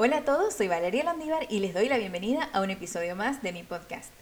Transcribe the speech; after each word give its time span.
Hola 0.00 0.18
a 0.18 0.24
todos, 0.24 0.54
soy 0.54 0.68
Valeria 0.68 1.02
Landívar 1.02 1.48
y 1.50 1.58
les 1.58 1.74
doy 1.74 1.88
la 1.88 1.98
bienvenida 1.98 2.48
a 2.52 2.60
un 2.60 2.70
episodio 2.70 3.16
más 3.16 3.42
de 3.42 3.52
mi 3.52 3.64
podcast. 3.64 4.12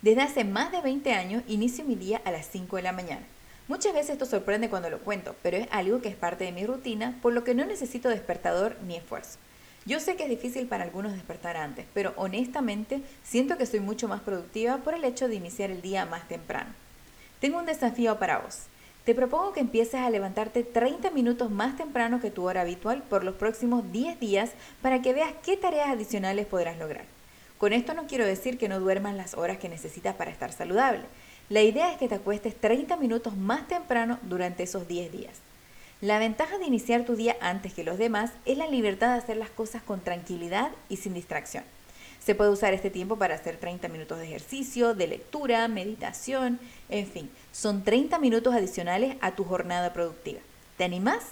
Desde 0.00 0.22
hace 0.22 0.44
más 0.44 0.72
de 0.72 0.80
20 0.80 1.12
años 1.12 1.42
inicio 1.46 1.84
mi 1.84 1.94
día 1.94 2.22
a 2.24 2.30
las 2.30 2.46
5 2.46 2.76
de 2.76 2.82
la 2.82 2.92
mañana. 2.92 3.26
Muchas 3.68 3.92
veces 3.92 4.12
esto 4.12 4.24
sorprende 4.24 4.70
cuando 4.70 4.88
lo 4.88 5.00
cuento, 5.00 5.36
pero 5.42 5.58
es 5.58 5.68
algo 5.72 6.00
que 6.00 6.08
es 6.08 6.16
parte 6.16 6.44
de 6.44 6.52
mi 6.52 6.64
rutina, 6.64 7.18
por 7.20 7.34
lo 7.34 7.44
que 7.44 7.54
no 7.54 7.66
necesito 7.66 8.08
despertador 8.08 8.78
ni 8.86 8.96
esfuerzo. 8.96 9.38
Yo 9.84 10.00
sé 10.00 10.16
que 10.16 10.22
es 10.22 10.30
difícil 10.30 10.68
para 10.68 10.84
algunos 10.84 11.12
despertar 11.12 11.58
antes, 11.58 11.84
pero 11.92 12.14
honestamente 12.16 13.02
siento 13.22 13.58
que 13.58 13.66
soy 13.66 13.80
mucho 13.80 14.08
más 14.08 14.22
productiva 14.22 14.78
por 14.78 14.94
el 14.94 15.04
hecho 15.04 15.28
de 15.28 15.34
iniciar 15.34 15.70
el 15.70 15.82
día 15.82 16.06
más 16.06 16.26
temprano. 16.28 16.70
Tengo 17.40 17.58
un 17.58 17.66
desafío 17.66 18.18
para 18.18 18.38
vos. 18.38 18.68
Te 19.06 19.14
propongo 19.14 19.52
que 19.52 19.60
empieces 19.60 20.00
a 20.00 20.10
levantarte 20.10 20.64
30 20.64 21.12
minutos 21.12 21.48
más 21.48 21.76
temprano 21.76 22.20
que 22.20 22.32
tu 22.32 22.42
hora 22.42 22.62
habitual 22.62 23.04
por 23.04 23.22
los 23.22 23.36
próximos 23.36 23.92
10 23.92 24.18
días 24.18 24.50
para 24.82 25.00
que 25.00 25.12
veas 25.12 25.32
qué 25.44 25.56
tareas 25.56 25.90
adicionales 25.90 26.44
podrás 26.44 26.76
lograr. 26.76 27.04
Con 27.56 27.72
esto 27.72 27.94
no 27.94 28.08
quiero 28.08 28.26
decir 28.26 28.58
que 28.58 28.68
no 28.68 28.80
duermas 28.80 29.14
las 29.14 29.34
horas 29.34 29.58
que 29.58 29.68
necesitas 29.68 30.16
para 30.16 30.32
estar 30.32 30.50
saludable. 30.50 31.04
La 31.50 31.62
idea 31.62 31.92
es 31.92 31.98
que 31.98 32.08
te 32.08 32.16
acuestes 32.16 32.56
30 32.56 32.96
minutos 32.96 33.36
más 33.36 33.68
temprano 33.68 34.18
durante 34.22 34.64
esos 34.64 34.88
10 34.88 35.12
días. 35.12 35.34
La 36.00 36.18
ventaja 36.18 36.58
de 36.58 36.66
iniciar 36.66 37.04
tu 37.04 37.14
día 37.14 37.36
antes 37.40 37.74
que 37.74 37.84
los 37.84 37.98
demás 37.98 38.32
es 38.44 38.58
la 38.58 38.66
libertad 38.66 39.12
de 39.12 39.18
hacer 39.18 39.36
las 39.36 39.50
cosas 39.50 39.84
con 39.84 40.00
tranquilidad 40.00 40.72
y 40.88 40.96
sin 40.96 41.14
distracción. 41.14 41.62
Se 42.26 42.34
puede 42.34 42.50
usar 42.50 42.74
este 42.74 42.90
tiempo 42.90 43.14
para 43.14 43.36
hacer 43.36 43.56
30 43.56 43.86
minutos 43.86 44.18
de 44.18 44.24
ejercicio, 44.24 44.94
de 44.94 45.06
lectura, 45.06 45.68
meditación, 45.68 46.58
en 46.88 47.06
fin, 47.06 47.30
son 47.52 47.84
30 47.84 48.18
minutos 48.18 48.52
adicionales 48.52 49.16
a 49.20 49.36
tu 49.36 49.44
jornada 49.44 49.92
productiva. 49.92 50.40
¿Te 50.76 50.82
animás? 50.82 51.22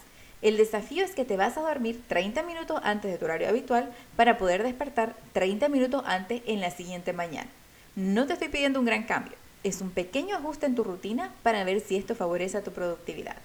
El 0.40 0.56
desafío 0.56 1.04
es 1.04 1.16
que 1.16 1.24
te 1.24 1.36
vas 1.36 1.58
a 1.58 1.62
dormir 1.62 2.00
30 2.06 2.44
minutos 2.44 2.80
antes 2.84 3.10
de 3.10 3.18
tu 3.18 3.24
horario 3.24 3.48
habitual 3.48 3.92
para 4.14 4.38
poder 4.38 4.62
despertar 4.62 5.16
30 5.32 5.68
minutos 5.68 6.04
antes 6.06 6.42
en 6.46 6.60
la 6.60 6.70
siguiente 6.70 7.12
mañana. 7.12 7.50
No 7.96 8.28
te 8.28 8.34
estoy 8.34 8.50
pidiendo 8.50 8.78
un 8.78 8.86
gran 8.86 9.02
cambio, 9.02 9.34
es 9.64 9.80
un 9.80 9.90
pequeño 9.90 10.36
ajuste 10.36 10.66
en 10.66 10.76
tu 10.76 10.84
rutina 10.84 11.34
para 11.42 11.64
ver 11.64 11.80
si 11.80 11.96
esto 11.96 12.14
favorece 12.14 12.58
a 12.58 12.62
tu 12.62 12.70
productividad. 12.70 13.38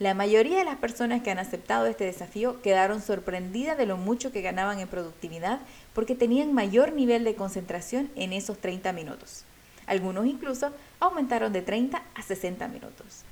La 0.00 0.12
mayoría 0.12 0.58
de 0.58 0.64
las 0.64 0.76
personas 0.76 1.22
que 1.22 1.30
han 1.30 1.38
aceptado 1.38 1.86
este 1.86 2.04
desafío 2.04 2.60
quedaron 2.62 3.00
sorprendidas 3.00 3.78
de 3.78 3.86
lo 3.86 3.96
mucho 3.96 4.32
que 4.32 4.42
ganaban 4.42 4.80
en 4.80 4.88
productividad 4.88 5.60
porque 5.92 6.16
tenían 6.16 6.52
mayor 6.52 6.92
nivel 6.92 7.22
de 7.22 7.36
concentración 7.36 8.10
en 8.16 8.32
esos 8.32 8.58
30 8.58 8.92
minutos. 8.92 9.44
Algunos 9.86 10.26
incluso 10.26 10.72
aumentaron 10.98 11.52
de 11.52 11.62
30 11.62 12.02
a 12.12 12.22
60 12.22 12.66
minutos. 12.66 13.22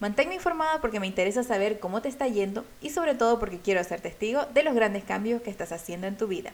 Manténme 0.00 0.36
informada 0.36 0.80
porque 0.80 0.98
me 0.98 1.06
interesa 1.06 1.42
saber 1.42 1.78
cómo 1.78 2.00
te 2.00 2.08
está 2.08 2.26
yendo 2.26 2.64
y 2.80 2.88
sobre 2.88 3.14
todo 3.14 3.38
porque 3.38 3.58
quiero 3.58 3.84
ser 3.84 4.00
testigo 4.00 4.46
de 4.54 4.62
los 4.62 4.74
grandes 4.74 5.04
cambios 5.04 5.42
que 5.42 5.50
estás 5.50 5.72
haciendo 5.72 6.06
en 6.06 6.16
tu 6.16 6.26
vida. 6.26 6.52